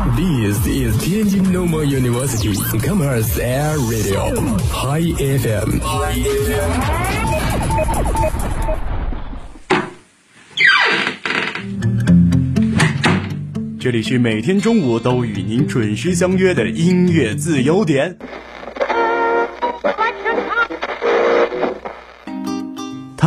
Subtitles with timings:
[0.00, 4.32] This is Tianjin Normal University Commerce Air Radio
[4.72, 5.80] High FM。
[13.78, 18.16] 这里是每天中午都与您准时相约的音乐自由点。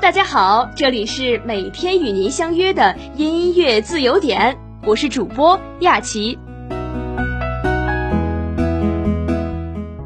[0.00, 6.36] 大家好，这里是每天与您相约的音乐自由点，我是主播亚琪。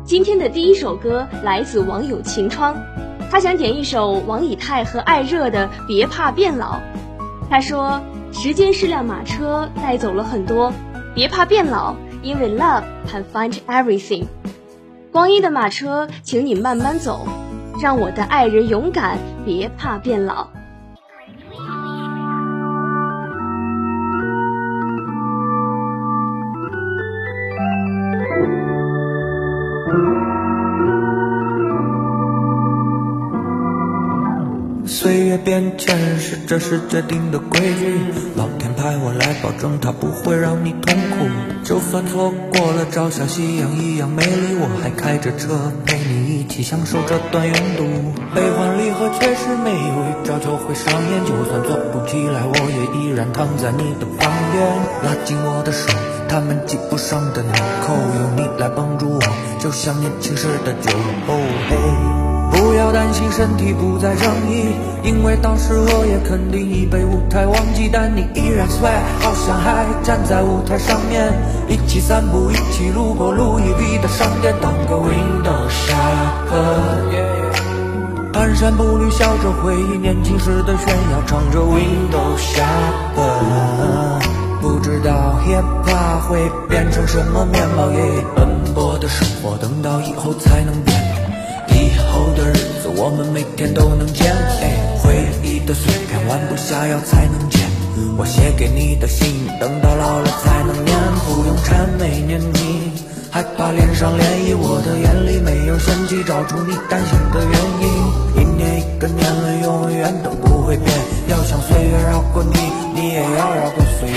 [0.04, 2.76] 今天的第一首歌来自网友晴窗，
[3.30, 6.74] 他想点一首王以太和艾热的《别怕变老》。
[7.48, 10.70] 他说：“时间是辆马车，带走了很多，
[11.14, 14.26] 别怕变老，因为 love can find everything。
[15.10, 17.26] 光阴的马车，请你慢慢走，
[17.80, 20.46] 让我的爱人勇敢，别怕变老。”
[35.44, 38.00] 变迁是这是决定的规矩，
[38.36, 41.26] 老天派我来保证它不会让你痛苦。
[41.64, 47.84] 就算错过了朝霞夕阳一样美丽，我还开着车陪你一起享受这段拥堵。
[48.34, 54.66] 悲欢离合确实没有预兆就会上演，就算做不起来，我也依然躺在你的旁边，
[55.04, 55.88] 拉紧我的手。
[56.28, 57.52] 他们系不上的纽
[57.86, 59.20] 扣，有你来帮助我，
[59.58, 60.90] 就像年轻时的酒。
[61.26, 61.40] 哦
[61.70, 62.17] 嘿。
[62.78, 64.70] 不要担心身体不再正义，
[65.02, 71.26] 因为当时我也肯定已被舞台忘记，但你依然 swag，好像还站在舞台上面，
[71.66, 76.78] 一起散步，一起路过路易 V 的商店，当个 window shopper。
[78.32, 84.22] 蹒跚步履，笑着回忆年轻时的炫耀，唱着 window shopper。
[84.60, 87.98] 不知道 hip hop 会变成什么面貌，也
[88.36, 90.97] 奔波的生活，等到以后才能变。
[92.38, 94.30] 的日子，我们每天都能见。
[94.62, 94.70] 哎，
[95.02, 97.66] 回忆的碎片，弯不下腰才能捡。
[98.16, 99.26] 我写给你的信，
[99.58, 100.96] 等到老了才能念。
[101.26, 102.94] 不用谄媚年纪，
[103.28, 104.54] 害怕脸上涟漪。
[104.54, 107.86] 我的眼里没有嫌弃，找出你担心的原因。
[108.38, 110.94] 一年一个年轮，永远都不会变。
[111.26, 112.54] 要想岁月绕过你，
[112.94, 114.16] 你也要绕过岁月。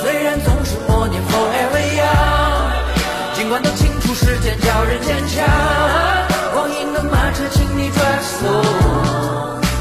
[0.00, 3.68] 虽然总是默念 forever young，尽管都
[4.04, 5.44] 出时间叫人坚强。
[6.52, 8.46] 光阴的马车，请你转速，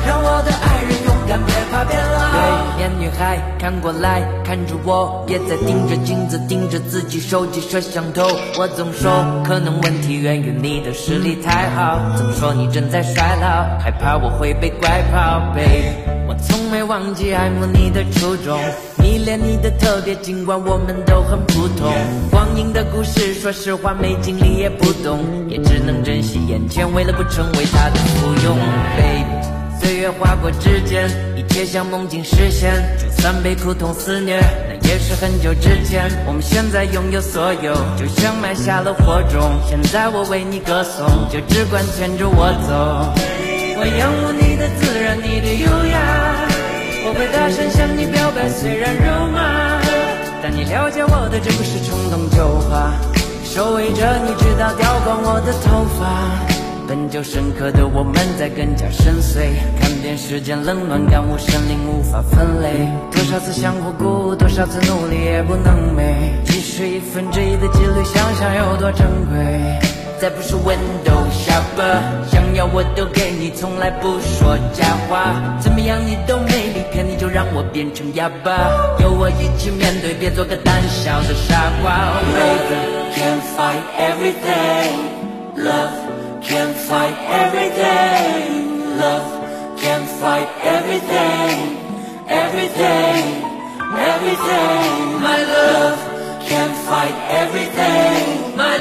[0.08, 2.32] 让我的爱人勇敢，别怕变老。
[2.32, 2.40] 对
[2.78, 8.26] 面女孩看过来，看着我，也在盯着镜子，盯着自己手机摄像头。
[8.58, 9.12] 我总说，
[9.46, 12.00] 可能问题源于你的视力太好。
[12.16, 15.92] 总说你正在衰老，害怕我会被拐跑，babe。
[16.26, 16.34] 我
[16.74, 18.60] 没忘记爱慕你的初衷，
[18.98, 21.94] 迷恋你的特别，尽管我们都很普通。
[22.32, 28.58] 光阴的故事，说实话没经历也不懂，也只能珍惜眼前，为了不成为他的附庸
[28.98, 29.80] ，babe。
[29.80, 32.74] 岁月划过指尖，一切像梦境实现。
[32.98, 36.10] 就算被苦痛肆虐，那也是很久之前。
[36.26, 39.62] 我们现在拥有所有，就像埋下了火种。
[39.70, 43.14] 现在我为你歌颂，就只管牵着我走。
[43.78, 46.43] 我仰慕你的自然，你的优雅。
[47.06, 49.82] 我会大声向你表白，虽然肉麻，
[50.42, 52.94] 但你了解我的这不是冲动就话。
[53.44, 56.40] 守卫着你，直到掉光我的头发。
[56.88, 62.88] 本就深刻的我们在更加深邃，看遍世间冷暖，感悟生灵无法分类。
[63.12, 66.40] 多少次想过孤，多少次努力也不能美。
[66.46, 69.93] 即使一分之一的几率，想想有多珍贵。
[70.20, 72.00] 再不是 window shopper，
[72.32, 75.36] 想要我都给你，从来不说假话。
[75.60, 78.52] 怎么样你都没理，骗你就让我变成哑巴。
[79.00, 82.14] 有我一起面对，别做个胆小的傻瓜。
[82.34, 82.80] Baby
[83.16, 85.12] can't fight everything,
[85.58, 85.92] love
[86.42, 89.28] can't fight everything, love
[89.78, 91.78] can't fight everything,
[92.30, 93.24] everything,
[93.98, 95.20] everything.
[95.20, 95.98] My love
[96.48, 98.78] can't fight everything, my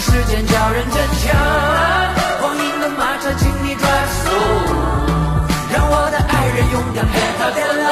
[0.00, 1.36] 时间叫人坚强。
[2.40, 4.64] 光阴的马车，请你 drive slow，
[5.72, 7.84] 让我的爱人勇敢别怕变老。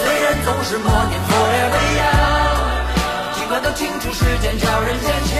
[0.00, 5.36] 虽然总是默念 forever young，尽管都清楚时间叫人坚强。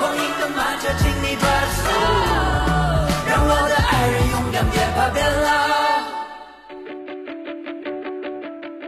[0.00, 1.86] 光阴的马车，请你加速，
[3.30, 5.46] 让我的爱人永远别怕变老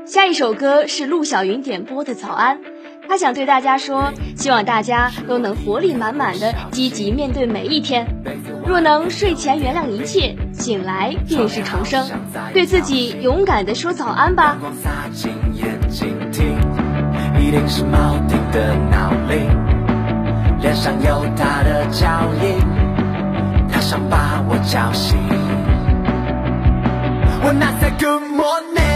[0.05, 2.59] 下一首歌是陆小云点播的《早安》，
[3.09, 8.07] 他想对大家说，希望大家都能活力满满的积极面对每一天。
[8.67, 12.07] 若能睡前原谅一切，醒来便是重生，
[12.53, 14.59] 对自己勇敢的说早安吧。
[17.41, 19.49] 一定是铆定的脑铃，
[20.61, 22.59] 脸上有他的脚印，
[23.73, 25.19] 他想把我叫醒。
[27.43, 28.88] When I say good morning。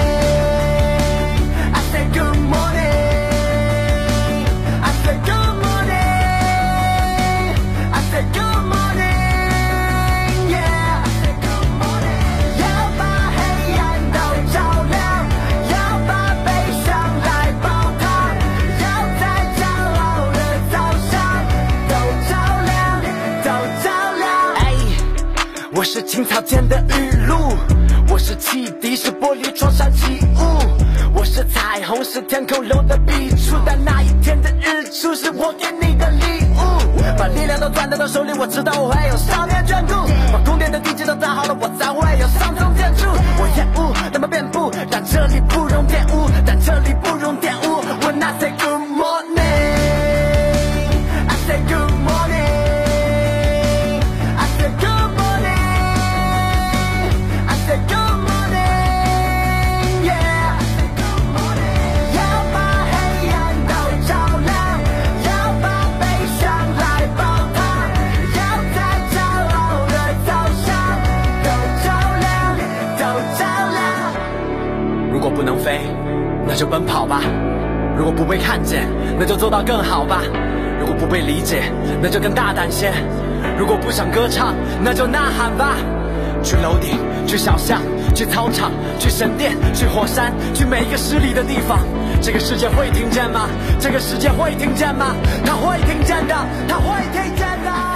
[26.13, 27.57] 青草间的雨露，
[28.11, 33.57] 我是汽笛，是玻璃窗上起雾，我是彩虹，是天空留的笔触。
[33.65, 40.07] 但那一天的日出是我给你的礼物，把力量都攥在手里，我知道我会有少年眷顾。
[40.31, 43.07] 把宫殿的地基都打好了，我才会有上层建筑。
[43.39, 46.22] 我厌恶那么遍布，但这里不容玷污，
[76.93, 77.23] 跑吧，
[77.97, 78.87] 如果不被看见，
[79.19, 80.21] 那就做到更好吧；
[80.79, 81.63] 如果不被理解，
[82.03, 82.93] 那就更大胆些；
[83.59, 84.55] 如果不想歌唱，
[84.85, 85.77] 那就呐喊吧。
[86.43, 87.81] 去楼顶，去小巷，
[88.15, 91.79] 去操场，去神殿，去火山，去每一个失礼的地方。
[92.21, 93.49] 这个世界会听见吗？
[93.81, 95.15] 这个世界会听见吗？
[95.47, 96.35] 他会听见的，
[96.69, 97.92] 他会听见的。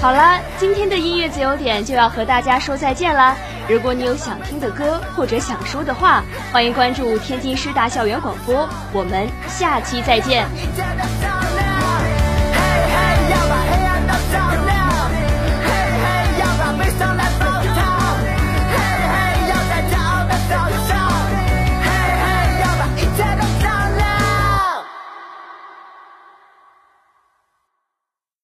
[0.00, 3.36] 好了，今天的音乐自由点就要和大家说再见了。
[3.68, 8.66] 如果你有想听的歌或者想说的话，欢迎关注天津师大校园广播。
[8.92, 10.46] 我们下期再见。